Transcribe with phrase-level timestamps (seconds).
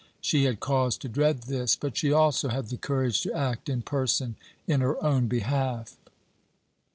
[0.19, 3.83] She had cause to dread this, but she also had the courage to act in
[3.83, 4.35] person
[4.65, 5.95] in her own behalf.